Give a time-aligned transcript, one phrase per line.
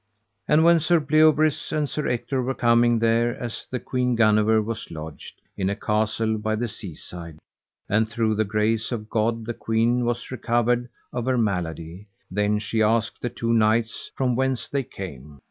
[0.47, 4.89] And when Sir Bleoberis and Sir Ector were come there as the Queen Guenever was
[4.89, 7.37] lodged, in a castle by the seaside,
[7.87, 12.81] and through the grace of God the queen was recovered of her malady, then she
[12.81, 15.39] asked the two knights from whence they came.